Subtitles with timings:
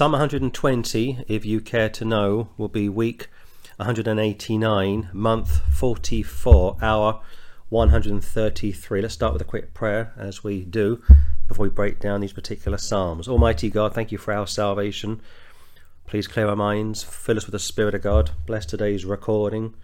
[0.00, 3.28] Psalm 120, if you care to know, will be week
[3.76, 7.20] 189, month 44, hour
[7.68, 9.02] 133.
[9.02, 11.02] Let's start with a quick prayer as we do
[11.46, 13.28] before we break down these particular Psalms.
[13.28, 15.20] Almighty God, thank you for our salvation.
[16.06, 18.30] Please clear our minds, fill us with the Spirit of God.
[18.46, 19.74] Bless today's recording.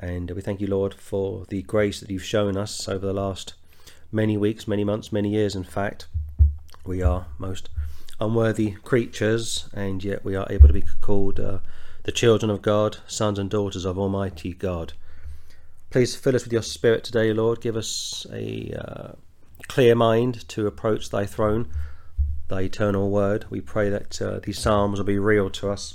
[0.00, 3.54] And we thank you, Lord, for the grace that you've shown us over the last
[4.10, 6.08] many weeks, many months, many years, in fact.
[6.84, 7.68] We are most
[8.20, 11.58] unworthy creatures, and yet we are able to be called uh,
[12.04, 14.94] the children of God, sons and daughters of Almighty God.
[15.90, 17.60] Please fill us with your Spirit today, Lord.
[17.60, 19.12] Give us a uh,
[19.68, 21.68] clear mind to approach thy throne,
[22.48, 23.46] thy eternal word.
[23.50, 25.94] We pray that uh, these Psalms will be real to us,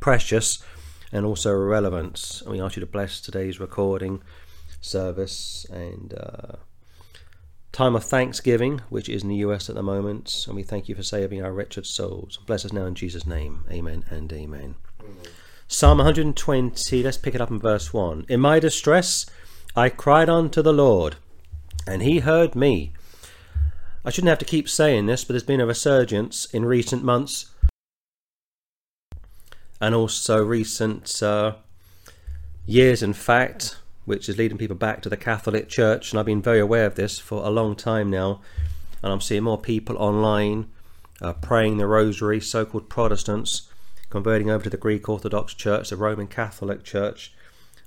[0.00, 0.62] precious,
[1.12, 2.42] and also relevant.
[2.42, 4.22] And we ask you to bless today's recording
[4.80, 6.56] service and uh,
[7.72, 10.44] time of thanksgiving, which is in the US at the moment.
[10.46, 12.38] And we thank you for saving our wretched souls.
[12.46, 13.64] Bless us now in Jesus' name.
[13.70, 14.76] Amen and amen.
[15.00, 15.16] amen.
[15.68, 18.26] Psalm 120, let's pick it up in verse 1.
[18.28, 19.26] In my distress,
[19.76, 21.14] I cried unto the Lord,
[21.86, 22.92] and he heard me.
[24.04, 27.52] I shouldn't have to keep saying this, but there's been a resurgence in recent months
[29.80, 31.54] and also recent uh,
[32.66, 33.79] years, in fact,
[34.10, 36.10] which is leading people back to the Catholic Church.
[36.10, 38.40] And I've been very aware of this for a long time now.
[39.04, 40.66] And I'm seeing more people online
[41.22, 43.70] uh, praying the rosary, so called Protestants,
[44.10, 47.32] converting over to the Greek Orthodox Church, the Roman Catholic Church.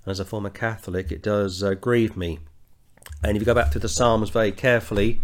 [0.06, 2.40] And as a former Catholic, it does uh, grieve me.
[3.22, 5.20] And if you go back to the Psalms very carefully,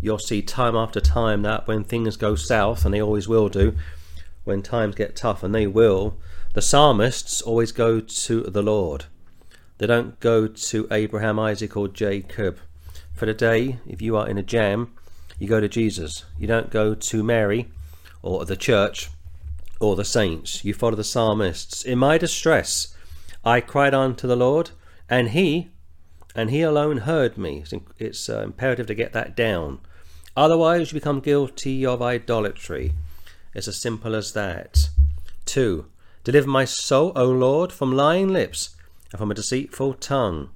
[0.00, 3.76] you'll see time after time that when things go south, and they always will do,
[4.44, 6.16] when times get tough, and they will,
[6.54, 9.04] the psalmists always go to the Lord.
[9.80, 12.58] They don't go to Abraham, Isaac, or Jacob.
[13.14, 14.92] For today, if you are in a jam,
[15.38, 16.26] you go to Jesus.
[16.38, 17.70] You don't go to Mary
[18.20, 19.08] or the church
[19.80, 20.66] or the saints.
[20.66, 21.82] You follow the psalmists.
[21.82, 22.94] In my distress,
[23.42, 24.72] I cried unto the Lord,
[25.08, 25.70] and He,
[26.34, 27.64] and He alone heard me.
[27.98, 29.80] It's uh, imperative to get that down.
[30.36, 32.92] Otherwise, you become guilty of idolatry.
[33.54, 34.90] It's as simple as that.
[35.46, 35.86] 2.
[36.22, 38.76] Deliver my soul, O Lord, from lying lips
[39.12, 40.50] and from a deceitful tongue.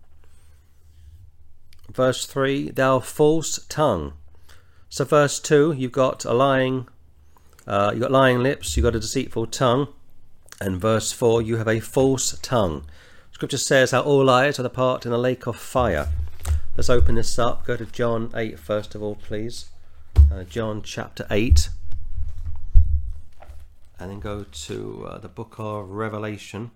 [1.93, 4.15] Verse 3, thou false tongue.
[4.89, 6.89] So verse 2, you've got a lying,
[7.67, 9.89] uh, you've got lying lips, you've got a deceitful tongue.
[10.61, 12.87] And verse 4, you have a false tongue.
[13.33, 16.09] Scripture says how all liars are the part in the lake of fire.
[16.77, 17.67] Let's open this up.
[17.67, 19.67] Go to John 8 first of all, please.
[20.33, 21.69] Uh, John chapter 8.
[23.99, 26.71] And then go to uh, the book of Revelation.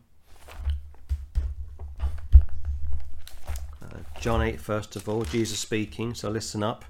[4.21, 6.85] John 8, first of all, Jesus speaking, so listen up.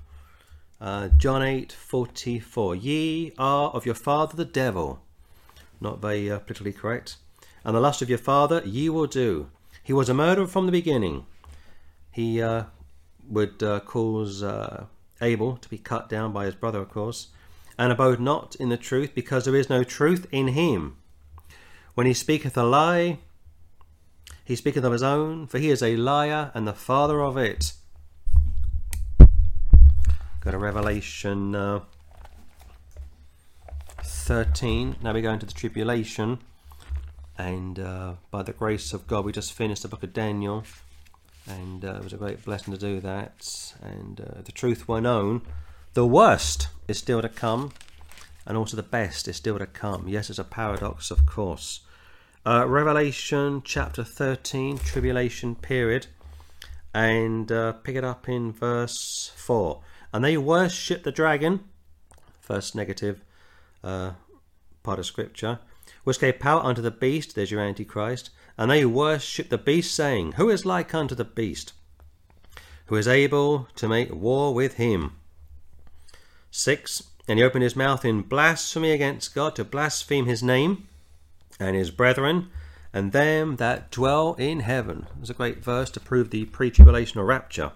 [0.80, 2.76] Uh, John 8, 44.
[2.76, 5.02] Ye are of your father the devil.
[5.80, 7.16] Not very uh, politically correct.
[7.64, 9.50] And the lust of your father ye will do.
[9.82, 11.26] He was a murderer from the beginning.
[12.12, 12.64] He uh,
[13.28, 14.86] would uh, cause uh,
[15.20, 17.28] Abel to be cut down by his brother, of course,
[17.78, 20.96] and abode not in the truth, because there is no truth in him.
[21.94, 23.18] When he speaketh a lie,
[24.48, 27.74] he speaketh of his own, for he is a liar and the father of it.
[30.40, 31.80] Go to Revelation uh,
[34.02, 34.96] 13.
[35.02, 36.38] Now we go into the tribulation.
[37.36, 40.64] And uh, by the grace of God, we just finished the book of Daniel.
[41.46, 43.74] And uh, it was a great blessing to do that.
[43.82, 45.42] And uh, the truth were known.
[45.92, 47.74] The worst is still to come.
[48.46, 50.08] And also the best is still to come.
[50.08, 51.80] Yes, it's a paradox, of course.
[52.48, 56.06] Uh, Revelation chapter 13, tribulation period,
[56.94, 59.82] and uh, pick it up in verse 4.
[60.14, 61.64] And they worship the dragon,
[62.40, 63.20] first negative
[63.84, 64.12] uh,
[64.82, 65.58] part of scripture,
[66.04, 70.32] which gave power unto the beast, there's your Antichrist, and they worship the beast, saying,
[70.32, 71.74] Who is like unto the beast?
[72.86, 75.16] Who is able to make war with him?
[76.50, 77.02] 6.
[77.28, 80.87] And he opened his mouth in blasphemy against God, to blaspheme his name
[81.58, 82.50] and his brethren,
[82.92, 85.06] and them that dwell in heaven.
[85.16, 87.72] There's a great verse to prove the pre tribulational rapture.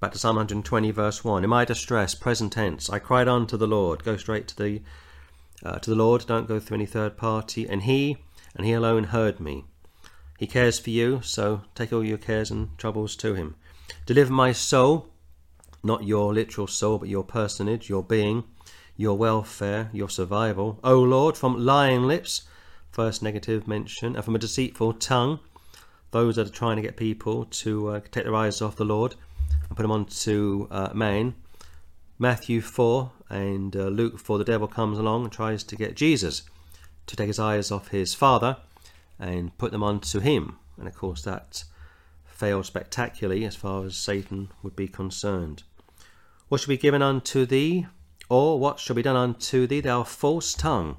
[0.00, 1.44] Back to Psalm 120, verse 1.
[1.44, 4.02] In my distress, present tense, I cried unto the Lord.
[4.02, 4.82] Go straight to the
[5.62, 7.68] uh, to the Lord, don't go through any third party.
[7.68, 8.16] And he,
[8.56, 9.64] and he alone heard me.
[10.38, 13.56] He cares for you, so take all your cares and troubles to him.
[14.06, 15.08] Deliver my soul,
[15.82, 18.44] not your literal soul, but your personage, your being
[19.00, 20.78] your welfare, your survival.
[20.84, 22.42] O Lord, from lying lips,
[22.90, 25.40] first negative mention, and from a deceitful tongue,
[26.10, 29.14] those that are trying to get people to uh, take their eyes off the Lord
[29.66, 31.34] and put them onto uh, man.
[32.18, 36.42] Matthew 4 and uh, Luke 4, the devil comes along and tries to get Jesus
[37.06, 38.58] to take his eyes off his father
[39.18, 40.58] and put them onto him.
[40.76, 41.64] And of course, that
[42.26, 45.62] failed spectacularly as far as Satan would be concerned.
[46.48, 47.86] What shall be given unto thee?
[48.30, 50.98] Or what shall be done unto thee, thou false tongue?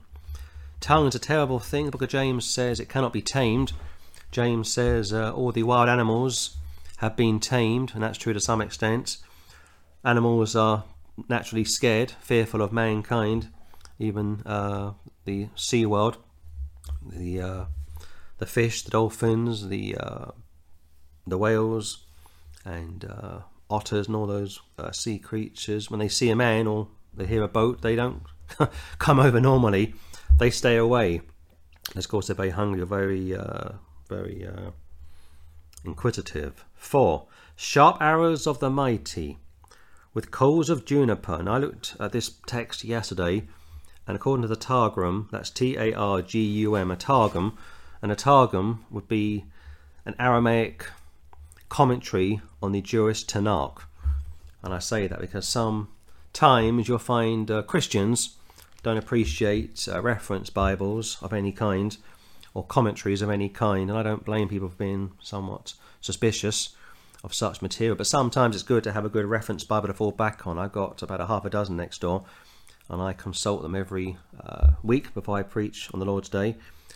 [0.82, 1.86] Tongue is a terrible thing.
[1.86, 3.72] The book of James says it cannot be tamed.
[4.32, 6.58] James says uh, all the wild animals
[6.98, 9.18] have been tamed, and that's true to some extent.
[10.04, 10.84] Animals are
[11.30, 13.48] naturally scared, fearful of mankind,
[13.98, 14.92] even uh,
[15.24, 16.18] the sea world,
[17.02, 17.66] the uh,
[18.40, 20.32] the fish, the dolphins, the uh,
[21.26, 22.06] the whales,
[22.66, 23.40] and uh,
[23.70, 25.90] otters, and all those uh, sea creatures.
[25.90, 28.24] When they see a man or they hear a boat, they don't
[29.00, 29.94] come over normally.
[30.38, 31.22] They stay away.
[31.96, 33.72] Of course, they're very hungry, very uh,
[34.08, 34.48] very
[35.84, 36.66] inquisitive.
[36.76, 39.38] Four sharp arrows of the mighty
[40.14, 41.36] with coals of juniper.
[41.36, 43.44] And I looked at this text yesterday,
[44.08, 47.58] and according to the Targum, that's T A R G U M, a Targum,
[48.02, 49.46] and a Targum would be
[50.06, 50.88] an Aramaic
[51.70, 53.84] commentary on the Jewish Tanakh.
[54.64, 55.48] And I say that because
[56.34, 58.38] sometimes you'll find uh, Christians
[58.84, 61.98] don't appreciate uh, reference Bibles of any kind
[62.54, 66.76] or commentaries of any kind, and I don't blame people for being somewhat suspicious
[67.24, 67.96] of such material.
[67.96, 70.58] But sometimes it's good to have a good reference Bible to fall back on.
[70.58, 72.26] I've got about a half a dozen next door,
[72.90, 76.56] and I consult them every uh, week before I preach on the Lord's Day,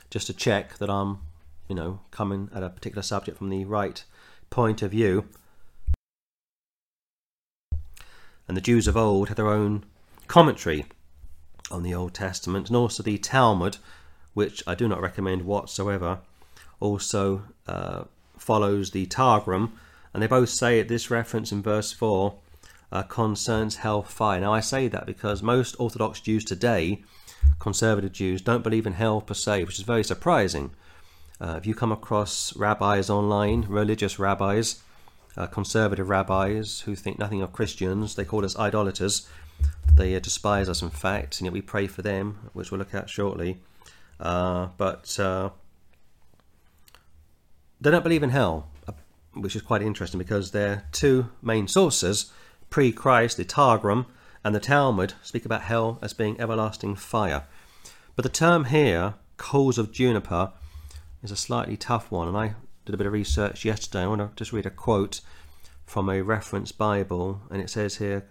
[0.09, 1.19] just to check that I'm,
[1.67, 4.03] you know, coming at a particular subject from the right
[4.49, 5.27] point of view.
[8.47, 9.85] And the Jews of old had their own
[10.27, 10.85] commentary
[11.71, 13.77] on the Old Testament, and also the Talmud,
[14.33, 16.19] which I do not recommend whatsoever,
[16.79, 18.03] also uh,
[18.37, 19.77] follows the Targum
[20.15, 22.33] and they both say this reference in verse 4
[22.89, 24.39] uh, concerns hellfire.
[24.39, 27.03] Now, I say that because most Orthodox Jews today,
[27.59, 30.71] conservative Jews, don't believe in hell per se, which is very surprising.
[31.41, 34.81] Uh, if you come across rabbis online, religious rabbis,
[35.37, 39.27] uh, conservative rabbis who think nothing of Christians, they call us idolaters.
[39.93, 42.93] They uh, despise us, in fact, and yet we pray for them, which we'll look
[42.93, 43.59] at shortly.
[44.19, 45.49] Uh, but uh,
[47.81, 48.67] they don't believe in hell
[49.35, 52.31] which is quite interesting because their two main sources,
[52.69, 54.05] pre Christ, the Targum
[54.43, 57.43] and the Talmud, speak about hell as being everlasting fire.
[58.15, 60.51] But the term here, coals of juniper,
[61.21, 62.55] is a slightly tough one, and I
[62.85, 64.03] did a bit of research yesterday.
[64.03, 65.21] I want to just read a quote
[65.85, 68.25] from a reference Bible, and it says here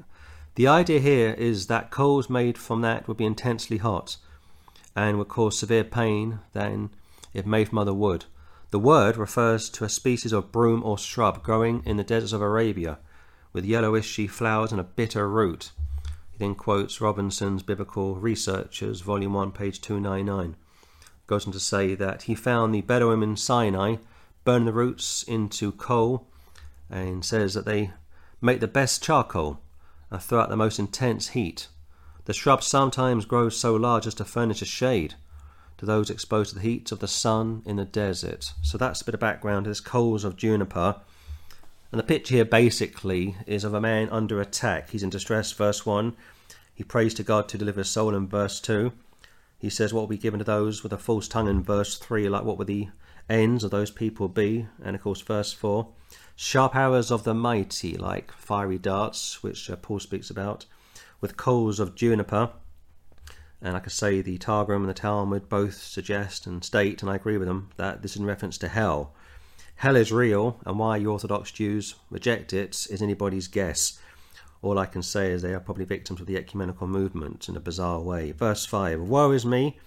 [0.55, 4.17] The idea here is that coals made from that would be intensely hot
[4.95, 6.91] and would cause severe pain than
[7.33, 8.27] if made from other wood.
[8.71, 12.41] The word refers to a species of broom or shrub growing in the deserts of
[12.41, 12.99] Arabia,
[13.53, 15.73] with yellowishy flowers and a bitter root.
[16.31, 20.57] He then quotes Robinson's Biblical Researchers, Volume 1, page 299.
[21.27, 23.97] Goes on to say that he found the Bedouin in Sinai
[24.45, 26.27] burn the roots into coal
[26.91, 27.91] and says that they
[28.41, 29.61] make the best charcoal
[30.11, 31.69] and throw out the most intense heat.
[32.27, 35.15] The shrub sometimes grows so large as to furnish a shade
[35.79, 38.53] to those exposed to the heat of the sun in the desert.
[38.63, 39.67] So that's a bit of background.
[39.67, 41.01] There's coals of juniper.
[41.91, 44.91] And the picture here basically is of a man under attack.
[44.91, 46.17] He's in distress, verse 1.
[46.75, 48.93] He prays to God to deliver his soul in verse 2.
[49.59, 52.29] He says, What will be given to those with a false tongue in verse 3?
[52.29, 52.89] Like, what will the
[53.29, 54.67] ends of those people be?
[54.83, 55.89] And of course, verse 4.
[56.37, 60.67] Sharp arrows of the mighty, like fiery darts, which uh, Paul speaks about,
[61.21, 62.51] with coals of juniper.
[63.63, 67.39] And I say, the Targum and the Talmud both suggest and state, and I agree
[67.39, 69.15] with them, that this is in reference to hell.
[69.77, 73.99] Hell is real, and why Orthodox Jews reject it is anybody's guess.
[74.63, 77.61] All I can say is they are probably victims of the ecumenical movement in a
[77.61, 78.33] bizarre way.
[78.33, 79.79] Verse 5 Woe is me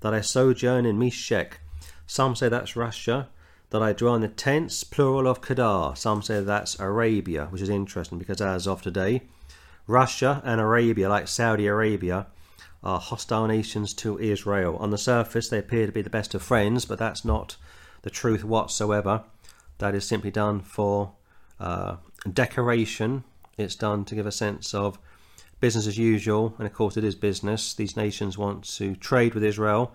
[0.00, 1.60] that I sojourn in Meshech.
[2.06, 3.28] Some say that's Russia.
[3.70, 5.96] That I dwell in the tense plural of Kedar.
[5.96, 9.22] Some say that's Arabia, which is interesting because as of today,
[9.88, 12.28] Russia and Arabia, like Saudi Arabia,
[12.84, 14.76] are hostile nations to Israel.
[14.76, 17.56] On the surface, they appear to be the best of friends, but that's not
[18.02, 19.24] the truth whatsoever.
[19.78, 21.12] That is simply done for
[21.58, 21.96] uh,
[22.32, 23.24] decoration.
[23.58, 24.98] It's done to give a sense of
[25.58, 27.74] business as usual, and of course, it is business.
[27.74, 29.92] These nations want to trade with Israel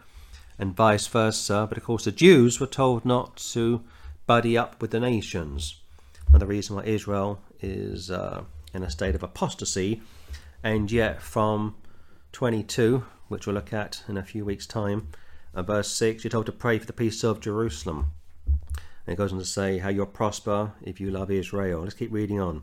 [0.62, 3.82] and vice versa, but of course, the Jews were told not to
[4.28, 5.82] buddy up with the nations.
[6.32, 10.04] And the reason why Israel is uh, in a state of apostasy,
[10.64, 11.76] and yet from
[12.34, 15.08] 22, which we'll look at in a few weeks' time,
[15.56, 18.14] and verse 6, you're told to pray for the peace of Jerusalem.
[19.08, 21.82] And it goes on to say how you'll prosper if you love Israel.
[21.82, 22.62] Let's keep reading on.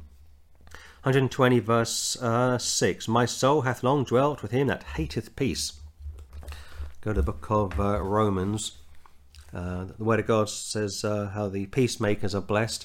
[1.02, 3.09] 120 verse uh, 6.
[3.09, 5.73] My soul hath long dwelt with him that hateth peace.
[7.09, 8.73] Go to the book of uh, Romans.
[9.55, 12.85] Uh, the Word of God says uh, how the peacemakers are blessed,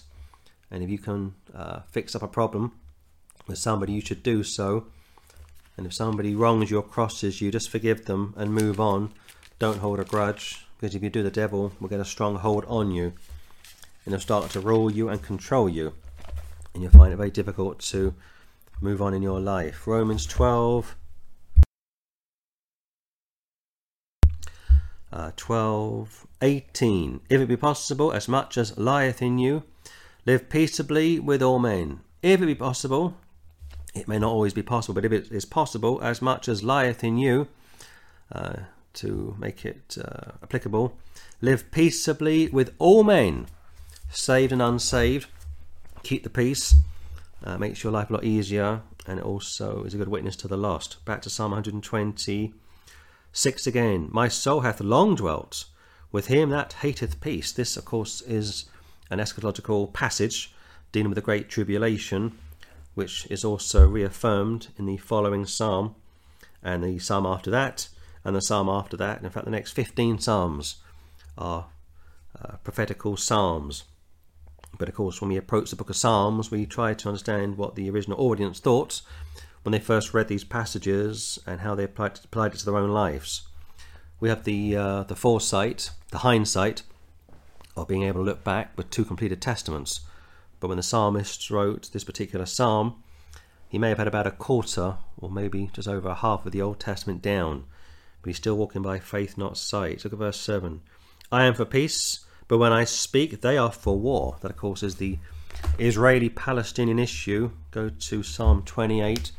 [0.72, 2.72] and if you can uh, fix up a problem
[3.48, 4.88] with somebody, you should do so.
[5.75, 9.12] And if somebody wrongs you or crosses you, just forgive them and move on.
[9.60, 12.63] Don't hold a grudge, because if you do, the devil will get a strong hold
[12.70, 13.12] on you,
[14.06, 15.92] and he'll start to rule you and control you
[16.74, 18.15] and you'll find it very difficult to
[18.80, 19.86] move on in your life.
[19.86, 20.96] Romans 12.
[25.13, 27.22] Uh, 12, 18.
[27.29, 29.62] If it be possible, as much as lieth in you,
[30.25, 32.00] live peaceably with all men.
[32.24, 33.15] If it be possible,
[33.93, 37.03] it may not always be possible, but if it is possible, as much as lieth
[37.03, 37.48] in you,
[38.32, 38.55] uh,
[38.96, 40.98] to make it uh, applicable,
[41.41, 43.46] live peaceably with all men,
[44.10, 45.27] saved and unsaved
[46.01, 46.74] keep the peace,
[47.43, 50.48] uh, makes your life a lot easier, and it also is a good witness to
[50.48, 51.05] the lost.
[51.05, 51.53] Back to Psalm
[53.34, 54.10] 126 again.
[54.12, 55.66] My soul hath long dwelt
[56.12, 57.52] with him that hateth peace.
[57.52, 58.66] This, of course, is
[59.10, 60.54] an eschatological passage
[60.92, 62.38] dealing with the great tribulation,
[62.94, 65.96] which is also reaffirmed in the following psalm,
[66.62, 67.90] and the psalm after that,
[68.24, 69.18] and the psalm after that.
[69.18, 70.75] And in fact, the next 15 psalms
[71.36, 71.66] are
[72.40, 73.86] uh, prophetical psalms.
[74.78, 77.74] But of course, when we approach the book of Psalms, we try to understand what
[77.74, 79.02] the original audience thought
[79.63, 82.91] when they first read these passages and how they applied, applied it to their own
[82.91, 83.43] lives.
[84.20, 86.84] We have the, uh, the foresight, the hindsight
[87.75, 90.01] of being able to look back with two completed testaments.
[90.60, 93.03] But when the psalmist wrote this particular psalm,
[93.67, 96.62] he may have had about a quarter or maybe just over a half of the
[96.62, 97.65] Old Testament down,
[98.22, 100.03] but he's still walking by faith, not sight.
[100.03, 100.82] Look at verse 7.
[101.32, 104.38] I am for peace but when I speak, they are for war.
[104.41, 105.17] That, of course, is the
[105.79, 107.51] Israeli Palestinian issue.
[107.72, 109.32] Go to Psalm 28.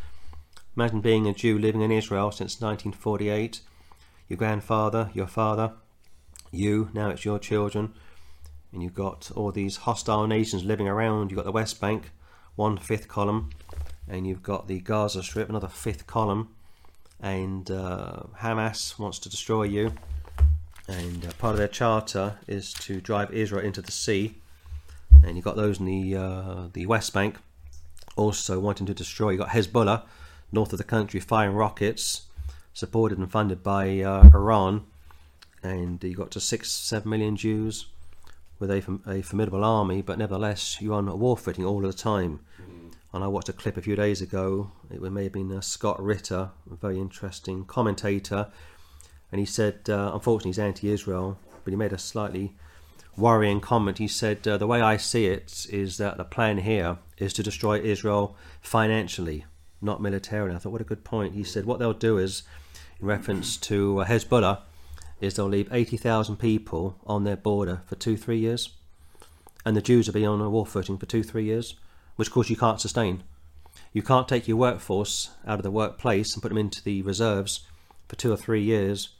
[0.77, 3.61] Imagine being a Jew living in Israel since 1948.
[4.29, 5.73] Your grandfather, your father,
[6.51, 7.95] you, now it's your children,
[8.73, 11.31] and you've got all these hostile nations living around.
[11.31, 12.11] You've got the West Bank,
[12.57, 13.51] one fifth column,
[14.09, 16.49] and you've got the Gaza Strip, another fifth column,
[17.21, 19.93] and uh, Hamas wants to destroy you
[20.89, 24.37] and uh, part of their charter is to drive Israel into the sea.
[25.23, 27.37] And you've got those in the uh, the West Bank
[28.17, 29.31] also wanting to destroy.
[29.31, 30.03] You've got Hezbollah
[30.53, 32.23] north of the country firing rockets,
[32.73, 34.85] supported and funded by uh, Iran,
[35.63, 37.87] and you've got to six seven million Jews
[38.59, 42.41] with a, a formidable army, but nevertheless you're on war footing all the time.
[42.61, 42.93] Mm.
[43.13, 44.71] And I watched a clip a few days ago.
[44.91, 48.49] It may have been uh, Scott Ritter, a very interesting commentator
[49.35, 52.55] and he said, uh, unfortunately, he's anti-Israel, but he made a slightly
[53.17, 53.99] worrying comment.
[53.99, 57.43] He said, uh, the way I see it is that the plan here is to
[57.43, 59.45] destroy Israel financially,
[59.85, 60.55] not militarily.
[60.55, 61.35] I thought, what a good point.
[61.35, 62.43] He said, what they'll do is,
[63.01, 64.61] in reference to uh, Hezbollah,
[65.21, 68.71] is they'll leave 80,000 people on their border for two, three years,
[69.65, 71.75] and the Jews will be on a war footing for two, three years,
[72.17, 73.23] which of course you can't sustain.
[73.93, 77.61] You can't take your workforce out of the workplace and put them into the reserves
[78.09, 79.11] for two or three years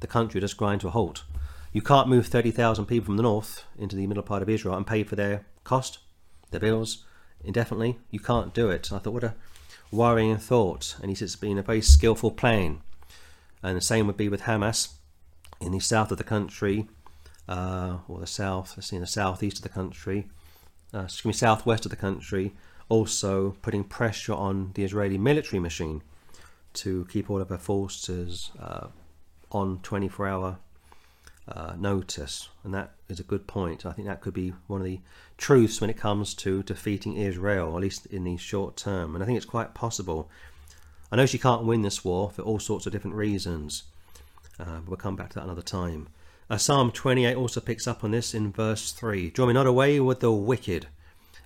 [0.00, 1.24] the country just grind to a halt.
[1.72, 4.86] You can't move 30,000 people from the north into the middle part of Israel and
[4.86, 5.98] pay for their cost,
[6.50, 7.04] their bills,
[7.44, 7.98] indefinitely.
[8.10, 8.92] You can't do it.
[8.92, 9.34] I thought, what a
[9.90, 10.96] worrying thought.
[11.00, 12.80] And he says it's been a very skillful plan.
[13.62, 14.94] And the same would be with Hamas
[15.60, 16.88] in the south of the country,
[17.48, 20.28] uh, or the south, let's see, in the southeast of the country,
[20.94, 22.54] uh, excuse me, southwest of the country,
[22.88, 26.02] also putting pressure on the Israeli military machine
[26.74, 28.88] to keep all of their forces uh,
[29.50, 30.58] on 24 hour
[31.50, 33.86] uh, notice, and that is a good point.
[33.86, 35.00] I think that could be one of the
[35.36, 39.14] truths when it comes to defeating Israel, at least in the short term.
[39.14, 40.28] And I think it's quite possible.
[41.10, 43.84] I know she can't win this war for all sorts of different reasons,
[44.60, 46.08] uh, but we'll come back to that another time.
[46.50, 50.00] Uh, Psalm 28 also picks up on this in verse 3 Draw me not away
[50.00, 50.86] with the wicked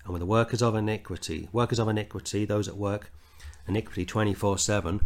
[0.05, 1.49] and with the workers of iniquity.
[1.53, 3.13] Workers of iniquity, those that work
[3.69, 5.01] iniquity 24 7.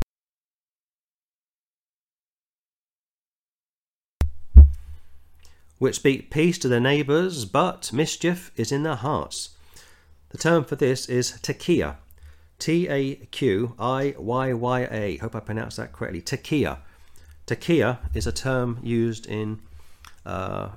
[5.78, 9.50] Which speak peace to their neighbours, but mischief is in their hearts.
[10.30, 11.96] The term for this is taqiyya.
[12.58, 15.16] T A Q I Y Y A.
[15.18, 16.22] Hope I pronounced that correctly.
[16.22, 16.78] Taqiyya.
[17.46, 19.60] Taqiyya is a term used in
[20.24, 20.70] uh,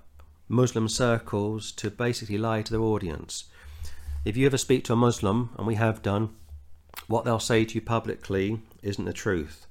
[0.49, 3.45] Muslim circles to basically lie to their audience.
[4.25, 6.29] If you ever speak to a Muslim, and we have done,
[7.07, 9.65] what they'll say to you publicly isn't the truth.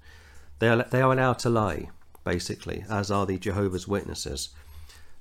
[0.58, 1.90] They are, they are allowed to lie,
[2.24, 4.48] basically, as are the Jehovah's Witnesses.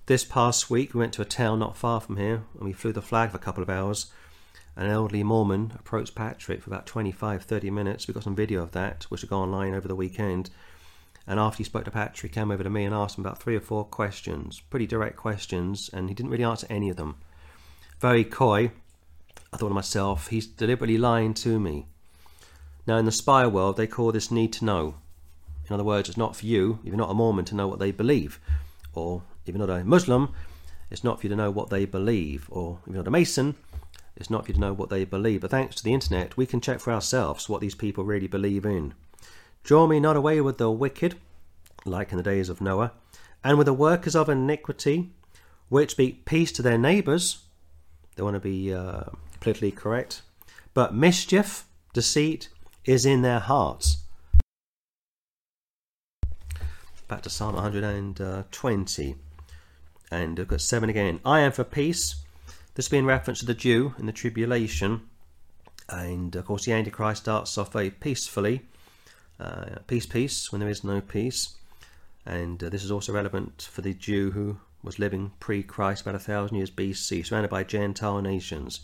[0.07, 2.93] This past week, we went to a town not far from here, and we flew
[2.93, 4.09] the flag for a couple of hours.
[4.77, 8.07] an elderly Mormon approached Patrick for about 25 30 minutes.
[8.07, 10.49] We got some video of that, which will go online over the weekend.
[11.27, 13.43] And after he spoke to Patrick, he came over to me and asked him about
[13.43, 17.17] three or four questions, pretty direct questions, and he didn't really answer any of them.
[17.99, 18.71] Very coy.
[19.51, 21.85] I thought to myself, he's deliberately lying to me.
[22.87, 24.95] Now, in the spy world, they call this need to know.
[25.67, 27.79] In other words, it's not for you, if you're not a Mormon, to know what
[27.79, 28.39] they believe.
[28.93, 30.33] Or if you're not a Muslim,
[30.89, 32.47] it's not for you to know what they believe.
[32.49, 33.55] Or if you're not a Mason,
[34.15, 35.41] it's not for you to know what they believe.
[35.41, 38.65] But thanks to the internet, we can check for ourselves what these people really believe
[38.65, 38.93] in.
[39.63, 41.15] Draw me not away with the wicked,
[41.85, 42.93] like in the days of Noah,
[43.43, 45.11] and with the workers of iniquity,
[45.69, 47.43] which speak peace to their neighbours.
[48.15, 49.03] They want to be uh,
[49.39, 50.21] politically correct.
[50.73, 52.49] But mischief, deceit,
[52.85, 53.97] is in their hearts.
[57.07, 59.15] Back to Psalm 120.
[60.11, 61.19] And look at 7 again.
[61.25, 62.23] I am for peace.
[62.75, 65.01] This being reference to the Jew in the tribulation.
[65.89, 68.61] And of course, the Antichrist starts off very peacefully.
[69.39, 71.55] Uh, peace, peace, when there is no peace.
[72.25, 76.15] And uh, this is also relevant for the Jew who was living pre Christ about
[76.15, 78.81] a thousand years BC, surrounded by Gentile nations.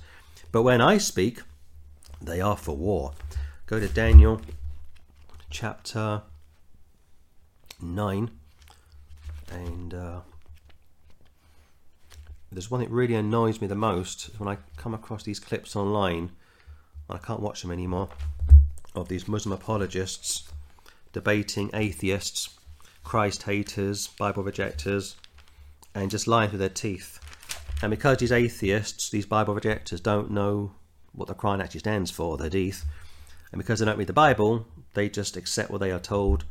[0.52, 1.42] But when I speak,
[2.22, 3.14] they are for war.
[3.66, 4.42] Go to Daniel
[5.50, 6.22] chapter
[7.82, 8.32] 9
[9.52, 10.20] and uh,
[12.54, 16.32] there's one that really annoys me the most when I come across these clips online
[17.10, 18.10] and I can't watch them anymore
[18.96, 20.52] of these Muslim apologists
[21.12, 22.50] debating atheists
[23.04, 25.16] Christ haters Bible rejectors
[25.96, 27.20] and just lying through their teeth
[27.82, 30.72] and because these atheists these Bible rejectors don't know
[31.14, 32.86] what the Quran actually stands for the Hadith
[33.52, 36.46] and because they don't read the Bible they just accept what they are told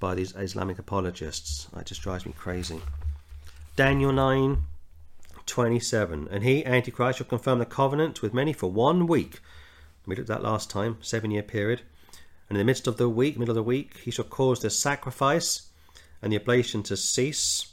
[0.00, 1.66] by these Islamic apologists.
[1.74, 2.80] That just drives me crazy.
[3.76, 4.58] Daniel 9
[5.48, 6.28] 27.
[6.30, 9.40] And he, Antichrist, shall confirm the covenant with many for one week.
[10.06, 11.82] We looked at that last time, seven year period.
[12.48, 14.70] And in the midst of the week, middle of the week, he shall cause the
[14.70, 15.68] sacrifice
[16.22, 17.72] and the oblation to cease.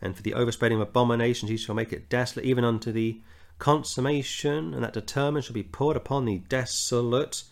[0.00, 3.20] And for the overspreading of abominations, he shall make it desolate, even unto the
[3.58, 7.44] consummation, and that determined shall be poured upon the desolate.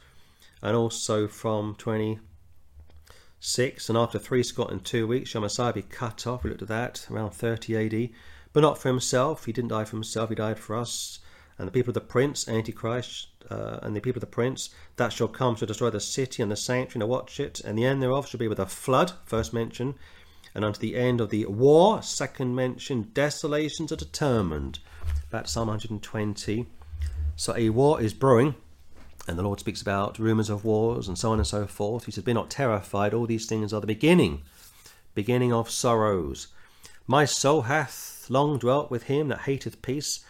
[0.60, 6.42] And also from 26, And after threescore and two weeks, shall Messiah be cut off.
[6.42, 8.10] We looked at that around 30 AD.
[8.52, 9.44] But not for himself.
[9.44, 11.20] He didn't die for himself, he died for us.
[11.58, 15.12] And the people of the prince, Antichrist, uh, and the people of the prince, that
[15.12, 17.60] shall come to destroy the city and the sanctuary and watch it.
[17.60, 19.94] And the end thereof shall be with a flood, first mention.
[20.54, 24.78] And unto the end of the war, second mention, desolations are determined.
[25.30, 26.66] To Psalm 120.
[27.36, 28.54] So a war is brewing
[29.30, 32.06] and the Lord speaks about rumors of wars and so on and so forth.
[32.06, 34.42] He said, Be not terrified, all these things are the beginning,
[35.14, 36.48] beginning of sorrows.
[37.06, 40.24] My soul hath long dwelt with him that hateth peace.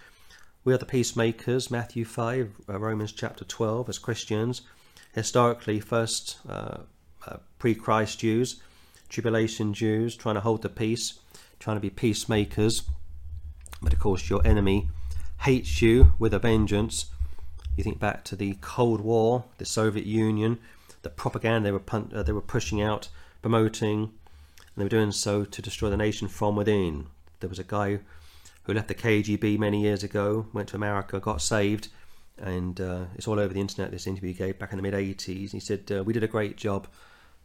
[0.65, 4.63] We are the peacemakers, Matthew 5, uh, Romans chapter 12, as Christians.
[5.13, 6.79] Historically, first uh,
[7.27, 8.61] uh, pre Christ Jews,
[9.09, 11.21] tribulation Jews, trying to hold the peace,
[11.61, 12.83] trying to be peacemakers.
[13.81, 14.89] But of course, your enemy
[15.43, 17.07] hates you with a vengeance
[17.81, 20.59] you think back to the Cold War, the Soviet Union,
[21.03, 23.09] the propaganda they were pun- uh, they were pushing out,
[23.41, 27.07] promoting, and they were doing so to destroy the nation from within.
[27.41, 28.01] There was a guy
[28.65, 31.89] who left the KGB many years ago, went to America, got saved,
[32.39, 33.91] and uh, it's all over the internet.
[33.91, 35.51] This interview he gave back in the mid '80s.
[35.51, 36.87] He said, uh, "We did a great job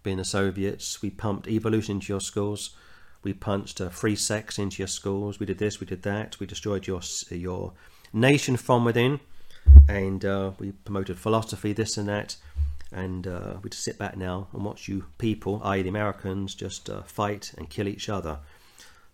[0.03, 1.01] being the Soviets.
[1.01, 2.75] We pumped evolution into your schools."
[3.23, 5.39] We punched uh, free sex into your schools.
[5.39, 6.39] We did this, we did that.
[6.39, 7.73] We destroyed your your
[8.13, 9.19] nation from within
[9.87, 12.35] and uh, we promoted philosophy, this and that,
[12.91, 16.89] and uh, we just sit back now and watch you people, i.e., the Americans, just
[16.89, 18.39] uh, fight and kill each other.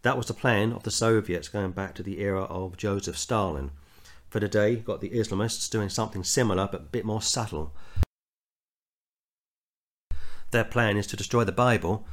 [0.04, 3.72] That was the plan of the Soviets going back to the era of Joseph Stalin.
[4.30, 7.74] For today, you've got the Islamists doing something similar but a bit more subtle.
[10.52, 12.06] Their plan is to destroy the Bible,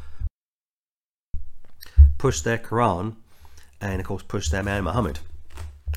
[2.18, 3.16] push their Quran,
[3.80, 5.20] and of course push their man Muhammad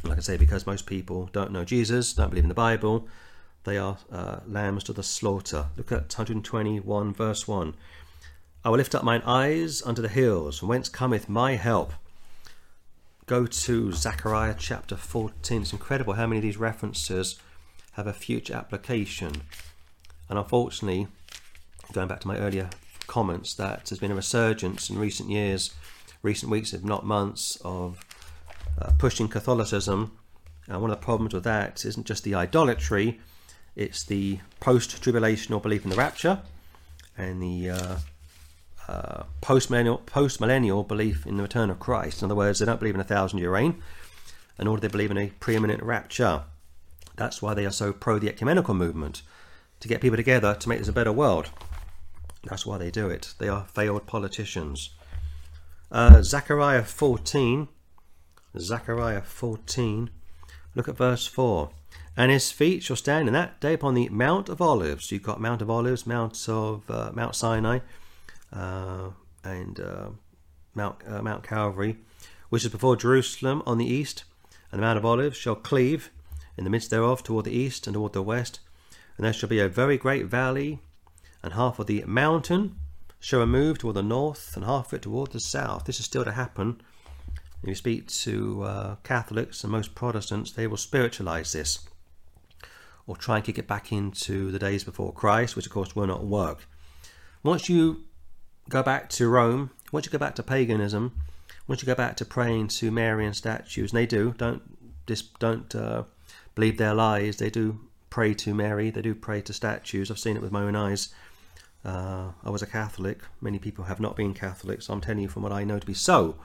[0.04, 3.08] like I say, because most people don't know Jesus, don't believe in the Bible,
[3.63, 5.67] they are uh, lambs to the slaughter.
[5.77, 7.75] Look at 121, verse 1.
[8.63, 11.93] I will lift up mine eyes unto the hills, from whence cometh my help.
[13.26, 15.63] Go to Zechariah chapter 14.
[15.63, 17.39] It's incredible how many of these references
[17.93, 19.32] have a future application.
[20.30, 21.08] And unfortunately,
[21.91, 22.69] going back to my earlier
[23.08, 25.74] comments, that there's been a resurgence in recent years,
[26.21, 28.06] recent weeks, if not months, of
[28.80, 30.12] uh, pushing Catholicism.
[30.67, 33.19] And one of the problems with that isn't just the idolatry,
[33.76, 36.41] it's the post tribulational belief in the rapture
[37.17, 37.95] and the uh,
[38.91, 42.21] uh, post millennial belief in the return of Christ.
[42.21, 43.82] In other words, they don't believe in a thousand year reign,
[44.58, 46.43] and nor do they believe in a preeminent rapture.
[47.15, 49.21] That's why they are so pro the ecumenical movement,
[49.80, 51.49] to get people together to make this a better world.
[52.43, 53.34] That's why they do it.
[53.38, 54.89] They are failed politicians.
[55.91, 57.67] Uh, Zechariah 14.
[58.58, 60.10] Zechariah 14.
[60.75, 61.69] Look at verse 4.
[62.17, 65.12] And his feet shall stand in that day upon the Mount of Olives.
[65.12, 67.80] You've got Mount of Olives, Mount of uh, Mount Sinai,
[68.51, 70.09] and uh,
[70.73, 71.97] Mount uh, Mount Calvary,
[72.49, 74.23] which is before Jerusalem on the east.
[74.71, 76.11] And the Mount of Olives shall cleave
[76.57, 78.59] in the midst thereof toward the east and toward the west.
[79.17, 80.79] And there shall be a very great valley,
[81.43, 82.75] and half of the mountain
[83.19, 85.85] shall remove toward the north, and half of it toward the south.
[85.85, 86.81] This is still to happen.
[87.61, 91.79] If you speak to uh, Catholics and most Protestants, they will spiritualize this
[93.05, 96.07] or try and kick it back into the days before Christ, which of course will
[96.07, 96.67] not work.
[97.43, 98.03] Once you
[98.69, 101.13] go back to Rome, once you go back to paganism,
[101.67, 104.62] once you go back to praying to Marian statues, and they do, don't
[105.39, 106.04] don't uh,
[106.56, 107.38] believe their lies.
[107.38, 108.89] They do pray to Mary.
[108.89, 110.12] They do pray to statues.
[110.12, 111.13] I've seen it with my own eyes.
[111.84, 113.21] Uh, I was a Catholic.
[113.41, 114.86] Many people have not been Catholics.
[114.86, 116.36] So I'm telling you from what I know to be so.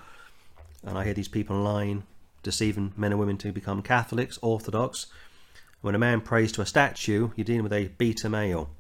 [0.83, 2.05] And I hear these people lying,
[2.43, 5.07] deceiving men and women to become Catholics, Orthodox.
[5.83, 8.71] When a man prays to a statue, you're dealing with a beta male.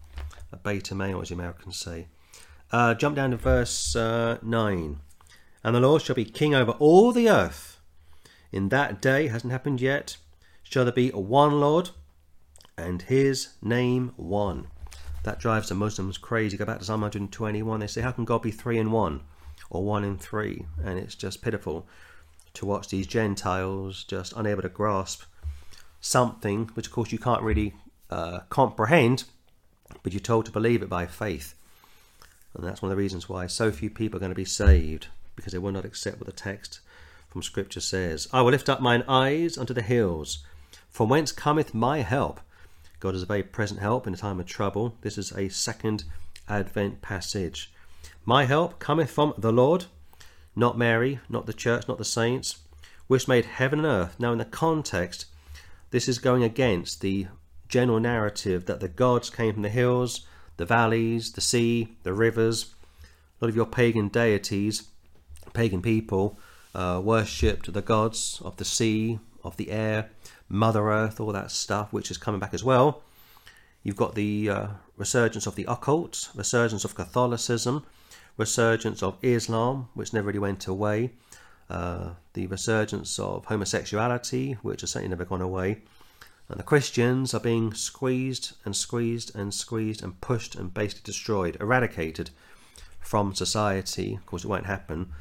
[0.53, 2.07] A beta male, as the Americans say.
[2.73, 5.01] Uh, jump down to verse uh, 9.
[5.63, 7.81] And the Lord shall be king over all the earth.
[8.53, 10.17] In that day, hasn't happened yet,
[10.63, 11.91] shall there be one Lord,
[12.77, 14.69] and his name one.
[15.25, 16.57] That drives the Muslims crazy.
[16.57, 17.81] Go back to Psalm 121.
[17.81, 19.23] They say, How can God be three in one?
[19.71, 20.67] Or one in three?
[20.85, 21.89] And it's just pitiful
[22.55, 25.25] to watch these Gentiles just unable to grasp
[26.01, 27.75] something which, of course, you can't really
[28.09, 29.25] uh, comprehend,
[30.05, 31.56] but you're told to believe it by faith.
[32.57, 35.09] And that's one of the reasons why so few people are going to be saved,
[35.35, 36.81] because they will not accept what the text
[37.29, 38.29] from Scripture says.
[38.33, 40.45] I will lift up mine eyes unto the hills.
[40.89, 42.41] From whence cometh my help?
[42.99, 44.97] God is a very present help in a time of trouble.
[45.03, 46.05] This is a second
[46.49, 47.71] Advent passage.
[48.25, 49.85] My help cometh from the Lord,
[50.55, 52.61] not Mary, not the church, not the saints,
[53.07, 54.17] which made heaven and earth.
[54.19, 55.27] Now, in the context,
[55.91, 57.27] this is going against the
[57.69, 62.75] general narrative that the gods came from the hills, the valleys, the sea, the rivers.
[63.41, 64.89] A lot of your pagan deities,
[65.53, 66.39] pagan people,
[66.75, 70.11] uh, worshipped the gods of the sea, of the air,
[70.49, 73.03] Mother Earth, all that stuff, which is coming back as well.
[73.83, 74.67] You've got the uh,
[74.97, 77.85] resurgence of the occult, resurgence of Catholicism,
[78.37, 81.13] resurgence of Islam, which never really went away,
[81.71, 85.83] uh, the resurgence of homosexuality, which has certainly never gone away.
[86.49, 91.57] And the Christians are being squeezed and squeezed and squeezed and pushed and basically destroyed,
[91.61, 92.31] eradicated
[93.01, 94.15] from society.
[94.15, 95.13] Of course, it won't happen.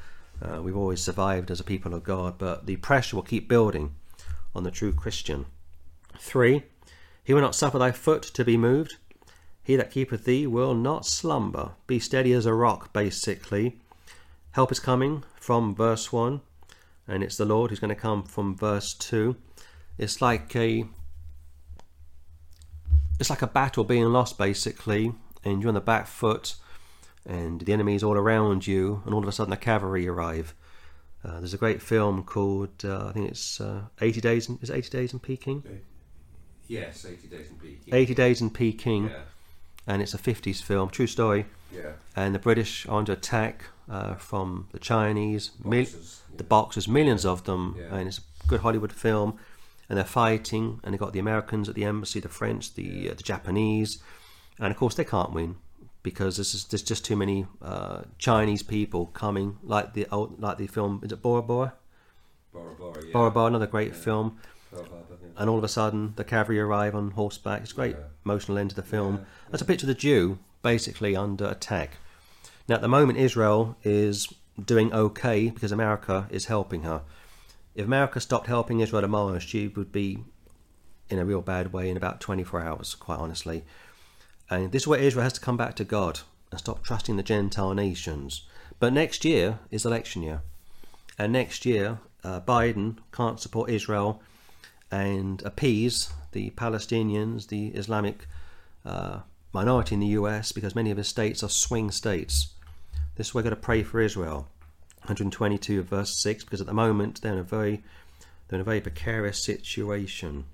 [0.41, 3.95] Uh, we've always survived as a people of God, but the pressure will keep building
[4.53, 5.45] on the true Christian.
[6.19, 6.63] 3.
[7.23, 8.97] He will not suffer thy foot to be moved.
[9.63, 11.71] He that keepeth thee will not slumber.
[11.87, 13.79] Be steady as a rock, basically.
[14.51, 16.41] Help is coming from verse 1,
[17.07, 19.35] and it's the Lord who's going to come from verse 2.
[19.97, 20.85] It's like a
[23.19, 26.55] it's like a battle being lost basically, and you're on the back foot,
[27.25, 30.53] and the enemy is all around you, and all of a sudden the cavalry arrive.
[31.23, 34.49] Uh, there's a great film called uh, I think it's uh, 80 Days.
[34.49, 35.63] In, is it 80 Days in Peking?
[36.67, 37.93] Yes, 80 Days in Peking.
[37.93, 39.21] 80 Days in Peking, Yeah.
[39.87, 41.45] and it's a 50s film, true story.
[41.71, 41.91] Yeah.
[42.15, 47.25] And the British are under attack uh, from the Chinese, mil- Boxers, the boxers, millions
[47.25, 47.95] of them, Yeah.
[47.95, 49.37] and it's a good Hollywood film.
[49.87, 53.13] And they're fighting, and they've got the Americans at the embassy, the French, the uh,
[53.13, 53.99] the Japanese,
[54.59, 55.57] and of course they can't win
[56.01, 60.57] because there's just, there's just too many uh, Chinese people coming, like the old, like
[60.57, 61.73] the film is it Tora Tora?
[62.51, 63.11] Tora Tora, yeah.
[63.11, 64.37] Tora Tora, another great film.
[64.71, 67.61] Pearl Harbor, and all of a sudden the cavalry arrive on horseback.
[67.61, 68.03] It's a great Yeah.
[68.25, 69.15] emotional end to the film.
[69.17, 71.97] Yeah, That's a picture of the Jew basically under attack.
[72.67, 74.27] Now, at the moment, Israel is
[74.63, 77.01] doing okay because America is helping her.
[77.75, 80.23] If America stopped helping Israel tomorrow, she would be
[81.09, 83.65] in a real bad way in about 24 hours, quite honestly.
[84.49, 87.23] And this is where Israel has to come back to God and stop trusting the
[87.23, 88.47] Gentile nations.
[88.79, 90.41] But next year is election year.
[91.17, 94.21] And next year, uh, Biden can't support Israel
[94.89, 98.27] and appease the Palestinians, the Islamic
[98.85, 99.19] uh,
[99.51, 102.53] minority in the US, because many of his states are swing states.
[103.15, 104.49] This we're going to pray for Israel.
[105.05, 107.83] 122 of verse 6, because at the moment they're in a very,
[108.47, 110.45] they're in a very precarious situation.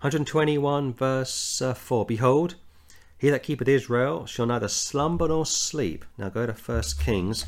[0.00, 2.54] 121 verse uh, 4 Behold,
[3.18, 6.04] he that keepeth Israel shall neither slumber nor sleep.
[6.18, 7.46] Now go to First Kings,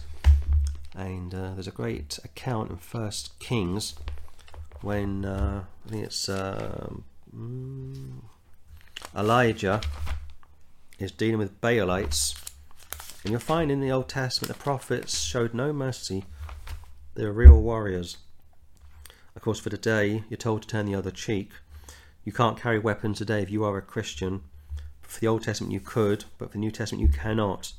[0.97, 3.95] and uh, there's a great account in First Kings
[4.81, 6.29] when uh, I think it's
[7.37, 8.23] Mm.
[9.17, 9.81] Elijah
[10.99, 12.35] is dealing with Baalites,
[13.29, 16.25] and you'll find in the Old Testament the prophets showed no mercy.
[17.15, 18.17] They were real warriors.
[19.37, 21.51] Of course, for today, you're told to turn the other cheek.
[22.25, 24.45] You can't carry weapons today if you are a Christian.
[25.03, 27.75] For the Old Testament, you could, but for the New Testament, you cannot.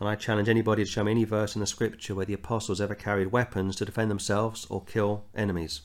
[0.00, 2.80] And I challenge anybody to show me any verse in the Scripture where the apostles
[2.80, 5.82] ever carried weapons to defend themselves or kill enemies.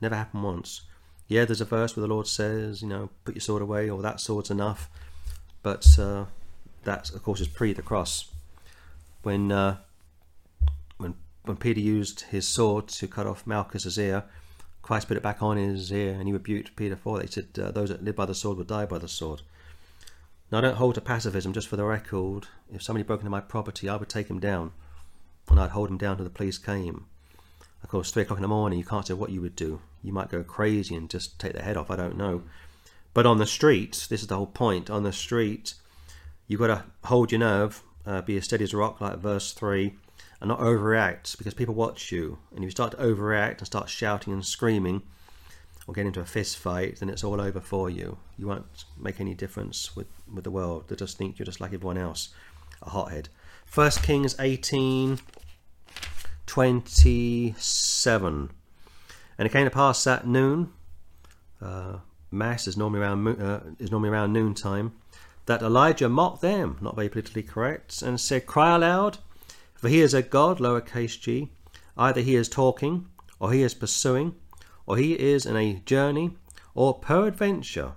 [0.00, 0.80] Never happened once.
[1.28, 4.02] Yeah, there's a verse where the Lord says, you know, put your sword away, or
[4.02, 4.90] that sword's enough.
[5.62, 6.24] But uh,
[6.84, 8.30] that, of course, is pre the cross.
[9.22, 9.78] When uh,
[10.96, 11.14] when
[11.44, 14.24] when Peter used his sword to cut off Malchus's ear,
[14.82, 17.26] Christ put it back on his ear, and he rebuked Peter for it.
[17.26, 19.42] He said, uh, "Those that live by the sword will die by the sword."
[20.50, 21.52] Now, I don't hold to pacifism.
[21.52, 24.72] Just for the record, if somebody broke into my property, I would take him down,
[25.48, 27.06] and I'd hold him down till the police came.
[27.82, 29.80] Of course, three o'clock in the morning, you can't say what you would do.
[30.02, 31.90] You might go crazy and just take their head off.
[31.90, 32.42] I don't know.
[33.14, 34.90] But on the street, this is the whole point.
[34.90, 35.74] On the street,
[36.50, 39.52] you've got to hold your nerve, uh, be as steady as a rock, like verse
[39.52, 39.94] 3,
[40.40, 42.38] and not overreact because people watch you.
[42.50, 45.02] And if you start to overreact and start shouting and screaming
[45.86, 48.18] or get into a fist fight, then it's all over for you.
[48.36, 50.88] You won't make any difference with, with the world.
[50.88, 52.30] They just think you're just like everyone else,
[52.82, 53.28] a hothead.
[53.64, 55.20] First Kings 18
[56.46, 58.50] 27.
[59.38, 60.72] And it came to pass at noon,
[61.62, 61.98] uh,
[62.32, 64.94] mass is normally around uh, is normally around noontime,
[65.46, 69.18] that Elijah mocked them, not very politically correct, and said, "Cry aloud,
[69.74, 71.50] for he is a god, lowercase g.
[71.96, 73.06] Either he is talking,
[73.38, 74.34] or he is pursuing,
[74.86, 76.36] or he is in a journey,
[76.74, 77.94] or peradventure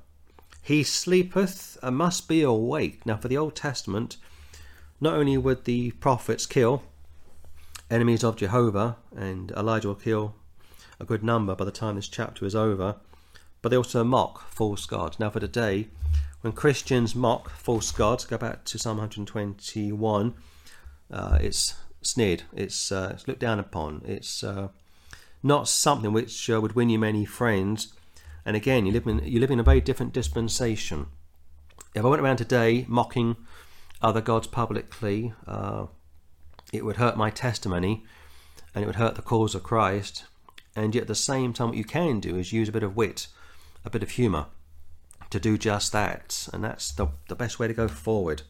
[0.61, 4.17] he sleepeth and must be awake." Now, for the Old Testament,
[5.01, 6.83] not only would the prophets kill
[7.89, 10.35] enemies of Jehovah, and Elijah will kill
[10.99, 12.95] a good number by the time this chapter is over.
[13.61, 15.19] But they also mock false gods.
[15.19, 15.89] Now, for today,
[16.43, 20.33] when Christians mock false gods, go back to Psalm 121,
[21.09, 24.67] uh, it's sneered, it's, uh, it's, looked down upon, it's uh,
[25.41, 27.93] not something which uh, would win you many friends.
[28.45, 31.05] And again, you live in you live in a very different dispensation.
[31.95, 33.37] If I went around today mocking
[34.01, 35.85] other gods publicly, uh,
[36.73, 38.03] it would hurt my testimony
[38.75, 40.25] and it would hurt the cause of Christ.
[40.75, 42.97] And yet, at the same time, what you can do is use a bit of
[42.97, 43.27] wit,
[43.85, 44.47] a bit of humour
[45.33, 46.47] to do just that.
[46.53, 48.43] And that's the, the best way to go forward.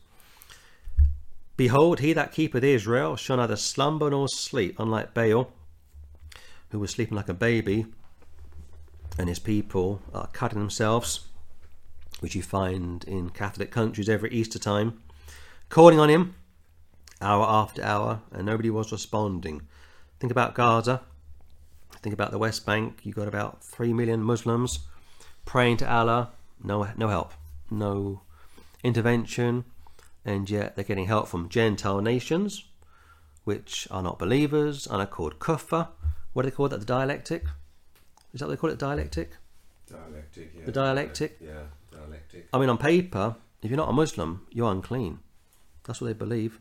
[1.56, 5.52] Behold, he that keepeth Israel shall neither slumber nor sleep, unlike Baal,
[6.70, 7.86] who was sleeping like a baby,
[9.18, 11.28] and his people are cutting themselves,
[12.20, 15.02] which you find in Catholic countries every Easter time,
[15.70, 16.36] calling on him
[17.22, 19.62] hour after hour, and nobody was responding.
[20.20, 21.02] Think about Gaza.
[22.02, 23.00] Think about the West Bank.
[23.04, 24.80] You've got about 3 million Muslims
[25.46, 26.32] praying to Allah.
[26.64, 27.34] No, no help.
[27.70, 28.22] No
[28.84, 29.66] intervention.
[30.26, 32.66] And yet they're getting help from Gentile nations,
[33.44, 35.90] which are not believers and are called kuffar.
[36.32, 36.80] What do they call that?
[36.80, 37.44] The dialectic?
[38.34, 38.80] Is that what they call it?
[38.80, 39.32] Dialectic?
[39.90, 40.66] Dialectic, yeah.
[40.66, 41.38] The dialectic?
[41.42, 42.48] Yeah, dialectic.
[42.54, 45.20] I mean, on paper, if you're not a Muslim, you're unclean.
[45.84, 46.60] That's what they believe.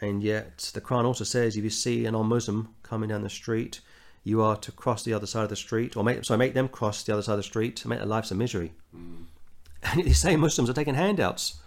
[0.00, 3.30] And yet, the Quran also says if you see a non Muslim coming down the
[3.30, 3.80] street,
[4.26, 6.66] you are to cross the other side of the street, or make, sorry, make them
[6.66, 8.72] cross the other side of the street to make their lives a misery.
[8.92, 9.26] Mm.
[9.84, 11.60] And these same Muslims are taking handouts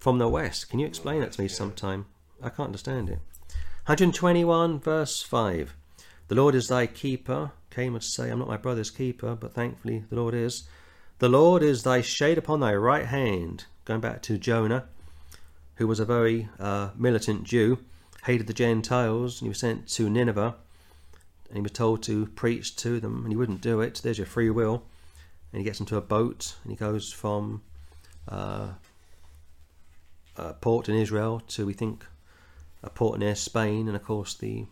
[0.00, 0.68] from the West.
[0.68, 2.06] Can you explain that to me sometime?
[2.42, 3.20] I can't understand it.
[3.86, 5.76] 121, verse 5.
[6.26, 7.52] The Lord is thy keeper.
[7.70, 10.64] Cain would say, I'm not my brother's keeper, but thankfully the Lord is.
[11.20, 13.66] The Lord is thy shade upon thy right hand.
[13.84, 14.86] Going back to Jonah,
[15.76, 17.78] who was a very uh, militant Jew,
[18.24, 20.56] hated the Gentiles, and he was sent to Nineveh,
[21.52, 24.00] and he was told to preach to them, and he wouldn't do it.
[24.02, 24.82] There's your free will.
[25.52, 27.62] And he gets into a boat, and he goes from
[28.26, 28.68] uh,
[30.36, 32.06] a port in Israel to, we think,
[32.82, 34.66] a port near Spain, and of course the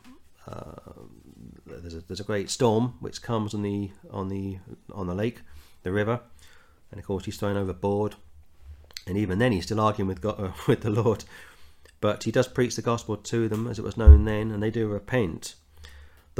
[0.49, 0.73] uh,
[1.67, 4.59] there's a, there's a great storm which comes on the on the
[4.93, 5.43] on the lake,
[5.83, 6.21] the river,
[6.91, 8.17] and of course he's thrown overboard
[9.07, 11.25] and even then he's still arguing with God, uh, with the Lord.
[12.01, 14.71] But he does preach the gospel to them, as it was known then, and they
[14.71, 15.55] do repent.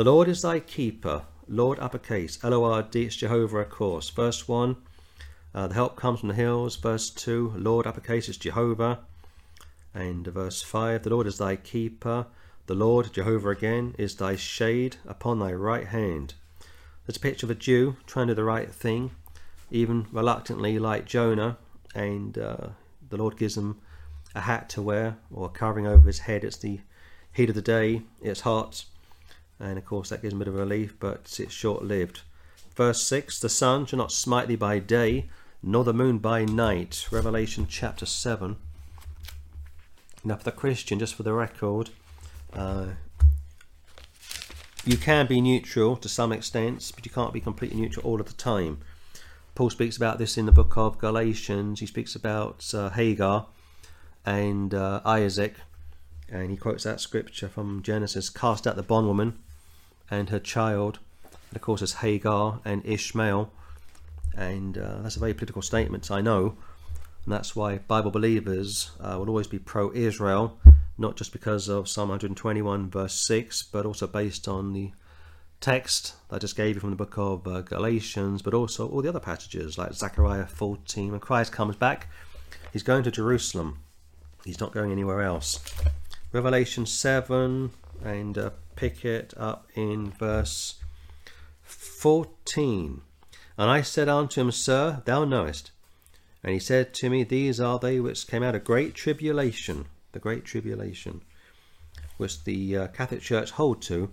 [0.01, 1.25] The Lord is thy keeper.
[1.47, 2.39] Lord uppercase.
[2.43, 3.03] L O R D.
[3.03, 4.09] It's Jehovah, of course.
[4.09, 4.77] Verse one.
[5.55, 6.77] Uh, the help comes from the hills.
[6.77, 7.53] Verse two.
[7.55, 9.01] Lord uppercase is Jehovah.
[9.93, 11.03] And verse five.
[11.03, 12.29] The Lord is thy keeper.
[12.65, 16.33] The Lord, Jehovah again, is thy shade upon thy right hand.
[17.05, 19.11] There's a picture of a Jew trying to do the right thing,
[19.71, 21.59] even reluctantly, like Jonah,
[21.95, 22.69] and uh,
[23.11, 23.79] the Lord gives him
[24.35, 26.43] a hat to wear or covering over his head.
[26.43, 26.81] It's the
[27.35, 28.87] heat of the day, it's hot,
[29.61, 32.23] and of course that gives him a bit of relief, but it's short lived.
[32.75, 35.29] verse 6 The sun shall not smite thee by day,
[35.63, 37.07] nor the moon by night.
[37.11, 38.57] Revelation chapter 7.
[40.25, 41.91] Now, for the Christian, just for the record,
[42.53, 42.87] uh,
[44.85, 48.27] you can be neutral to some extent, but you can't be completely neutral all of
[48.27, 48.79] the time.
[49.55, 51.81] Paul speaks about this in the book of Galatians.
[51.81, 53.47] He speaks about uh, Hagar
[54.25, 55.57] and uh, Isaac,
[56.31, 59.39] and he quotes that scripture from Genesis Cast out the bondwoman
[60.11, 60.99] and her child,
[61.51, 63.53] and of course, it's Hagar and Ishmael.
[64.37, 66.57] And uh, that's a very political statement, I know,
[67.25, 70.59] and that's why Bible believers uh, will always be pro Israel,
[70.97, 74.93] not just because of Psalm 121, verse 6, but also based on the
[75.61, 79.03] text that I just gave you from the book of uh, Galatians, but also all
[79.03, 81.11] the other passages like Zechariah 14.
[81.11, 82.09] When Christ comes back,
[82.73, 83.81] he's going to Jerusalem,
[84.45, 85.61] he's not going anywhere else.
[86.33, 87.71] Revelation 7,
[88.05, 90.77] and uh, pick it up in verse
[91.63, 93.03] 14.
[93.59, 95.71] And I said unto him, Sir, thou knowest.
[96.43, 100.19] And he said to me, These are they which came out of great tribulation, the
[100.19, 101.21] great tribulation,
[102.17, 104.11] which the uh, Catholic Church hold to,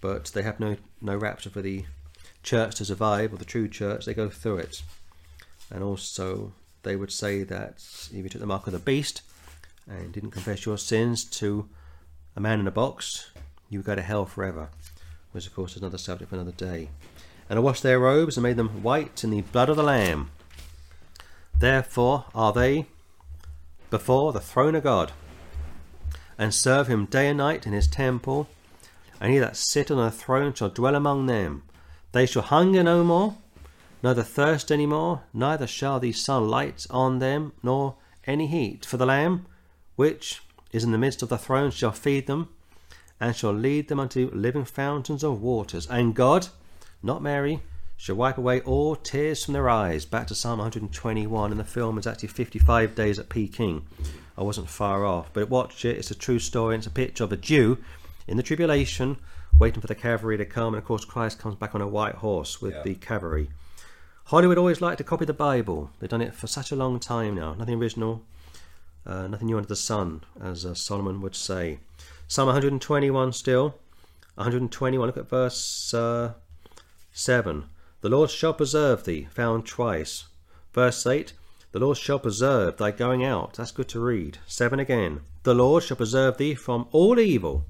[0.00, 1.84] but they have no, no rapture for the
[2.42, 4.82] church to survive, or the true church, they go through it.
[5.70, 9.22] And also, they would say that if you took the mark of the beast
[9.86, 11.68] and didn't confess your sins to
[12.36, 13.30] a man in a box,
[13.68, 14.68] you go to hell forever,
[15.32, 16.90] which, of course, another subject for another day.
[17.48, 20.30] And I washed their robes and made them white in the blood of the Lamb.
[21.58, 22.86] Therefore are they
[23.90, 25.12] before the throne of God,
[26.36, 28.48] and serve him day and night in his temple.
[29.20, 31.62] And he that sitteth on the throne shall dwell among them.
[32.12, 33.36] They shall hunger no more,
[34.02, 38.86] neither thirst any more, neither shall the sun light on them, nor any heat.
[38.86, 39.46] For the Lamb,
[39.96, 42.48] which is in the midst of the throne, shall feed them,
[43.20, 45.86] and shall lead them unto living fountains of waters.
[45.88, 46.48] And God,
[47.02, 47.60] not Mary,
[47.96, 50.04] shall wipe away all tears from their eyes.
[50.04, 53.84] Back to Psalm 121, and the film is actually 55 days at Peking.
[54.36, 55.96] I wasn't far off, but watch it.
[55.98, 56.76] It's a true story.
[56.76, 57.78] It's a picture of a Jew
[58.28, 59.16] in the tribulation,
[59.58, 62.16] waiting for the cavalry to come, and of course Christ comes back on a white
[62.16, 62.82] horse with Yeah.
[62.82, 63.50] the cavalry.
[64.26, 65.90] Hollywood always like to copy the Bible.
[65.98, 67.54] They've done it for such a long time now.
[67.54, 68.22] Nothing original,
[69.08, 71.78] uh, nothing new under the sun, as uh, Solomon would say.
[72.28, 73.74] Psalm 121 still.
[74.34, 76.34] 121, look at verse uh,
[77.10, 77.64] 7.
[78.02, 80.26] The Lord shall preserve thee, found twice.
[80.72, 81.32] Verse 8.
[81.72, 83.54] The Lord shall preserve thy going out.
[83.54, 84.38] That's good to read.
[84.46, 85.22] 7 again.
[85.42, 87.64] The Lord shall preserve thee from all evil.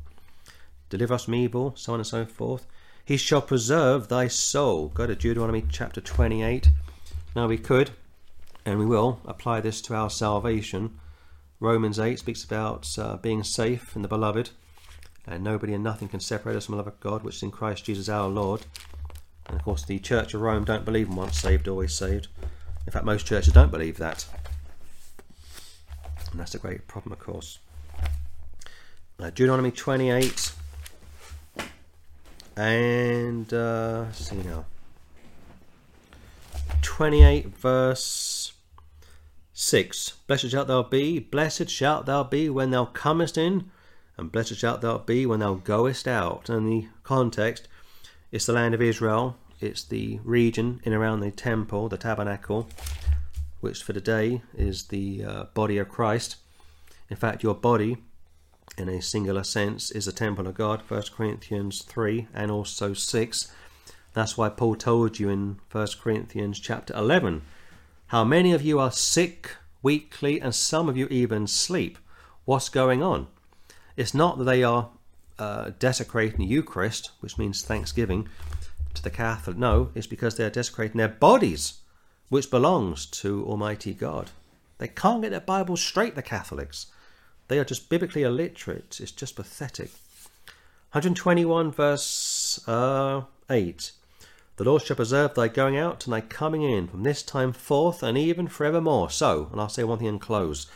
[0.90, 2.66] Deliver us from evil, so on and so forth.
[3.04, 4.88] He shall preserve thy soul.
[4.88, 6.68] Go to Deuteronomy chapter 28.
[7.34, 7.92] Now we could,
[8.66, 10.98] and we will, apply this to our salvation.
[11.60, 14.50] Romans 8 speaks about uh, being safe in the beloved,
[15.26, 17.50] and nobody and nothing can separate us from the love of God, which is in
[17.50, 18.64] Christ Jesus our Lord.
[19.46, 22.28] And of course, the Church of Rome don't believe in once saved, always saved.
[22.86, 24.26] In fact, most churches don't believe that.
[26.30, 27.58] And that's a great problem, of course.
[29.18, 30.52] Deuteronomy 28.
[32.56, 34.64] And, uh, see now.
[36.82, 38.52] 28, verse
[39.60, 40.12] 6.
[40.28, 43.68] Blessed shalt thou be, blessed shalt thou be when thou comest in,
[44.16, 46.48] and blessed shalt thou be when thou goest out.
[46.48, 47.66] And the context
[48.30, 52.68] it's the land of Israel, it's the region in around the temple, the tabernacle,
[53.60, 56.36] which for today is the uh, body of Christ.
[57.10, 57.96] In fact, your body,
[58.76, 63.52] in a singular sense, is a temple of God, 1 Corinthians 3 and also 6.
[64.14, 67.42] That's why Paul told you in 1 Corinthians chapter 11
[68.08, 69.50] how many of you are sick,
[69.82, 71.98] weakly, and some of you even sleep.
[72.46, 73.26] What's going on?
[73.96, 74.88] It's not that they are
[75.38, 78.26] uh, desecrating the Eucharist, which means thanksgiving
[78.94, 79.58] to the Catholic.
[79.58, 81.80] No, it's because they are desecrating their bodies,
[82.30, 84.30] which belongs to Almighty God.
[84.78, 86.86] They can't get their Bibles straight, the Catholics.
[87.48, 89.00] They are just biblically illiterate.
[89.02, 89.90] It's just pathetic.
[90.92, 93.92] 121 verse uh, 8.
[94.58, 98.02] The Lord shall preserve thy going out and thy coming in from this time forth
[98.02, 99.08] and even forevermore.
[99.08, 100.66] So, and I'll say one thing and close.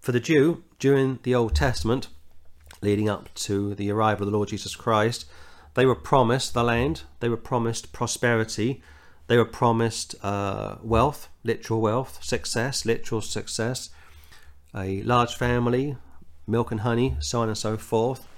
[0.00, 2.06] For the Jew, during the Old Testament,
[2.80, 5.26] leading up to the arrival of the Lord Jesus Christ,
[5.74, 8.84] they were promised the land, they were promised prosperity,
[9.26, 13.90] they were promised uh, wealth, literal wealth, success, literal success,
[14.76, 15.96] a large family,
[16.46, 18.28] milk and honey, so on and so forth.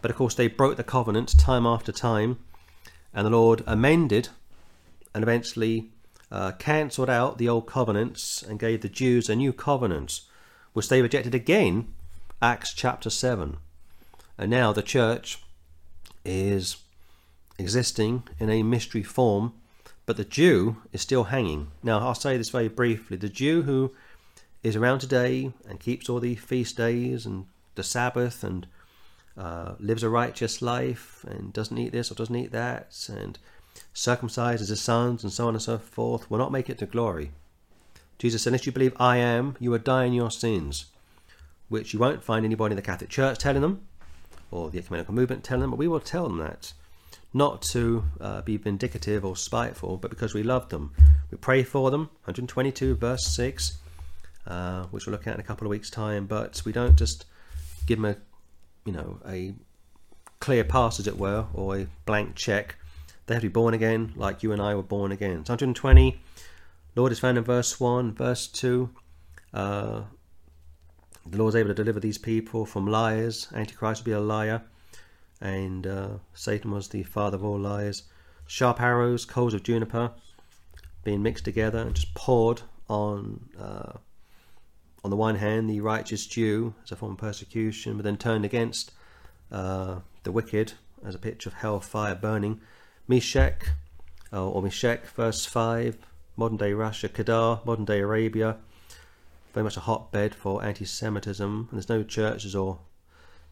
[0.00, 2.38] But of course, they broke the covenant time after time,
[3.16, 4.28] and the Lord amended
[5.14, 5.90] and eventually
[6.30, 10.20] uh, cancelled out the old covenants and gave the Jews a new covenant,
[10.74, 11.88] which they rejected again,
[12.42, 13.56] Acts chapter 7.
[14.36, 15.42] And now the church
[16.26, 16.76] is
[17.58, 19.54] existing in a mystery form
[20.04, 21.72] But the Jew is still hanging.
[21.82, 23.16] Now, I'll say this very briefly.
[23.16, 23.92] The Jew who
[24.62, 28.68] is around today and keeps all the feast days and the Sabbath and
[29.36, 33.38] uh, lives a righteous life and doesn't eat this or doesn't eat that and
[33.94, 37.32] circumcises his sons and so on and so forth will not make it to glory.
[38.18, 40.86] Jesus said, Unless you believe I am, you die in your sins,
[41.68, 43.86] which you won't find anybody in the Catholic Church telling them
[44.50, 46.72] or the ecumenical movement telling them, but we will tell them that.
[47.34, 50.92] Not to uh, be vindictive or spiteful, but because we love them.
[51.30, 53.78] We pray for them, 122 verse 6,
[54.46, 57.26] uh, which we'll look at in a couple of weeks' time, but we don't just
[57.86, 58.16] give them a,
[58.86, 59.52] you know, a
[60.40, 62.76] clear pass, as it were, or a blank check.
[63.26, 65.40] They have to be born again, like you and I were born again.
[65.40, 66.20] It's 120.
[66.94, 68.14] Lord is found in verse 1.
[68.14, 68.88] Verse 2.
[69.52, 70.02] Uh,
[71.28, 73.48] the Lord is able to deliver these people from liars.
[73.52, 74.62] Antichrist will be a liar.
[75.40, 78.04] And uh, Satan was the father of all liars.
[78.46, 80.12] Sharp arrows, coals of juniper,
[81.02, 83.94] being mixed together and just poured on uh,
[85.04, 88.44] on the one hand, the righteous Jew as a form of persecution, but then turned
[88.44, 88.92] against
[89.52, 90.72] uh, the wicked
[91.04, 92.60] as a picture of hell fire burning.
[93.06, 93.70] Meshech,
[94.32, 95.96] uh, or Meshech, verse 5,
[96.36, 98.56] modern day Russia, Kedar, modern day Arabia,
[99.54, 102.80] very much a hotbed for anti Semitism, there's no churches or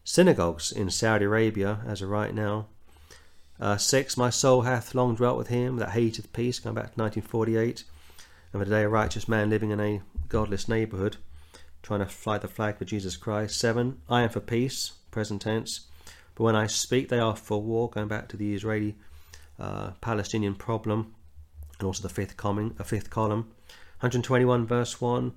[0.02, 2.66] synagogues in Saudi Arabia as of right now.
[3.60, 4.16] Uh, 6.
[4.16, 7.84] My soul hath long dwelt with him that hateth peace, going back to 1948,
[8.52, 11.16] and for today a righteous man living in a godless neighbourhood
[11.84, 13.60] trying to fly the flag for Jesus Christ.
[13.60, 15.86] Seven, I am for peace, present tense.
[16.34, 18.96] But when I speak, they are for war, going back to the Israeli
[19.60, 21.14] uh, Palestinian problem,
[21.78, 23.50] and also the fifth a fifth column.
[24.00, 25.32] 121 verse 1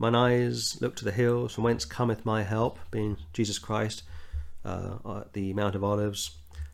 [0.00, 4.02] Mine eyes look to the hills, from whence cometh my help, being Jesus Christ,
[4.64, 6.32] uh, at the Mount of Olives.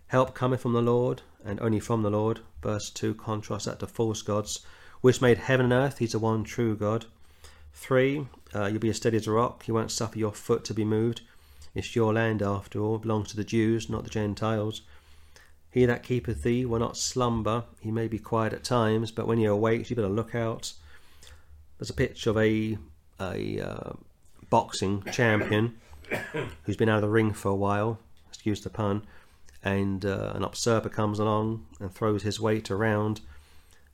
[0.08, 2.40] Help cometh from the Lord, and only from the Lord.
[2.62, 4.64] Verse 2 contrasts that to false gods,
[5.02, 5.98] which made heaven and earth.
[5.98, 7.04] He's the one true God.
[7.74, 8.26] 3.
[8.54, 9.66] Uh, you'll be as steady as a rock.
[9.66, 11.22] You won't suffer your foot to be moved.
[11.74, 12.96] It's your land, after all.
[12.96, 14.82] It belongs to the Jews, not the Gentiles.
[15.70, 17.64] He that keepeth thee will not slumber.
[17.80, 20.72] He may be quiet at times, but when he awakes, you better look out.
[21.78, 22.78] There's a picture of a
[23.20, 23.92] a uh,
[24.50, 25.76] boxing champion
[26.62, 27.98] who's been out of the ring for a while.
[28.28, 29.02] Excuse the pun.
[29.64, 33.20] And uh, an usurper comes along and throws his weight around,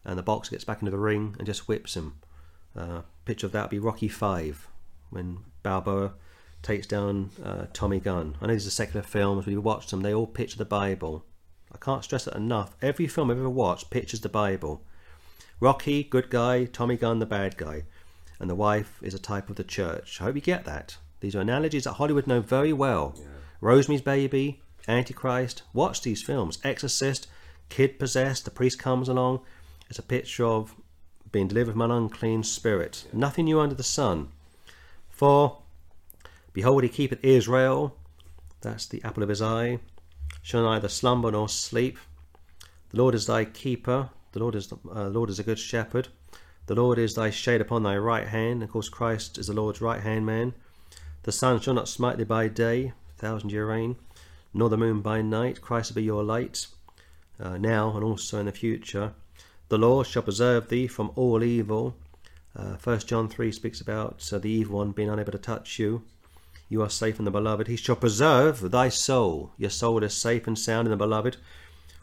[0.05, 2.17] and the boxer gets back into the ring and just whips him.
[2.77, 4.67] Uh, picture of that would be Rocky Five,
[5.11, 6.15] when Balboa
[6.63, 8.37] takes down uh, Tommy Gunn.
[8.43, 11.25] I know these are secular films, but you watch them, they all picture the Bible.
[11.73, 12.75] I can't stress it enough.
[12.83, 14.83] Every film I've ever watched pictures the Bible.
[15.61, 17.85] Rocky, good guy, Tommy Gunn, the bad guy.
[18.41, 20.21] And the wife is a type of the church.
[20.21, 20.97] I hope you get that.
[21.21, 23.15] These are analogies that Hollywood know very well.
[23.17, 23.27] Yeah.
[23.61, 25.63] Rosemary's Baby, Antichrist.
[25.73, 26.59] Watch these films.
[26.65, 27.29] Exorcist,
[27.69, 29.43] Kid Possessed, the priest comes along.
[29.89, 30.75] It's a picture of
[31.33, 33.07] being delivered from an unclean spirit.
[33.13, 34.29] Nothing new under the sun.
[35.11, 35.59] For,
[36.53, 37.97] behold, he keepeth Israel.
[38.63, 39.79] That's the apple of his eye.
[40.43, 41.99] Shall neither slumber nor sleep.
[42.91, 44.11] The Lord is thy keeper.
[44.33, 46.09] The Lord is the uh, Lord is a good shepherd.
[46.67, 48.63] The Lord is thy shade upon thy right hand.
[48.63, 50.55] Of course, Christ is the Lord's right hand man.
[51.25, 53.97] The sun shall not smite thee by day, thousand year reign,
[54.55, 55.61] nor the moon by night.
[55.61, 56.67] Christ will be your light,
[57.39, 59.15] uh, now and also in the future.
[59.71, 61.95] The Lord shall preserve thee from all evil.
[62.57, 66.03] Uh, First John three speaks about uh, the evil one being unable to touch you.
[66.69, 67.69] You are safe in the beloved.
[67.69, 69.53] He shall preserve thy soul.
[69.57, 71.37] Your soul is safe and sound in the beloved.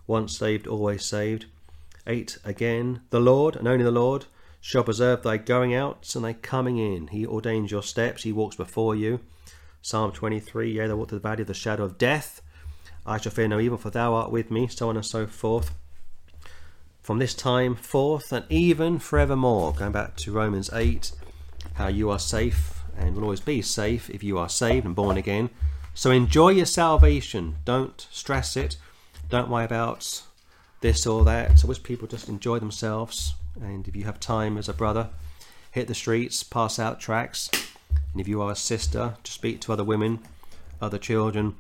[0.08, 1.48] Once saved, always saved.
[2.08, 3.02] 8 again.
[3.10, 4.28] The Lord, and only the Lord,
[4.62, 7.08] shall preserve thy going out and thy coming in.
[7.08, 9.20] He ordains your steps, he walks before you.
[9.82, 12.42] Psalm 23 Yea, though walk through the valley of the shadow of death,
[13.06, 15.74] I shall fear no evil, for thou art with me, so on and so forth.
[17.08, 21.14] From this time forth and even forevermore, going back to Romans 8,
[21.76, 25.16] how you are safe and will always be safe if you are saved and born
[25.16, 25.50] again.
[25.94, 27.60] So enjoy your salvation.
[27.64, 28.76] Don't stress it.
[29.30, 30.22] Don't worry about
[30.82, 31.64] this or that.
[31.64, 33.36] I wish people just enjoy themselves.
[33.62, 35.08] And if you have time as a brother,
[35.72, 37.50] hit the streets, pass out tracts.
[38.12, 40.20] And if you are a sister, just speak to other women,
[40.82, 41.56] other children,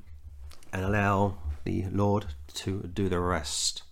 [0.73, 2.25] and allow the Lord
[2.55, 3.83] to do the rest.